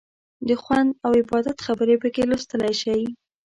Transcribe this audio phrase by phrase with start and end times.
[0.47, 3.01] د خوند او عبادت خبرې پکې لوستلی شئ.